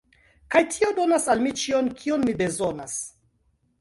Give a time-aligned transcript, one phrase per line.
[0.53, 2.97] kaj tio donas al mi ĉion, kion mi bezonas